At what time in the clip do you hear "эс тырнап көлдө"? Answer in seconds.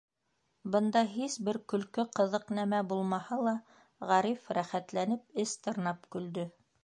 5.45-6.49